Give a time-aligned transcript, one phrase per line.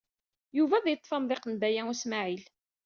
[0.57, 2.43] Yuba ad yeṭṭef amḍiq n Baya U Smaɛil.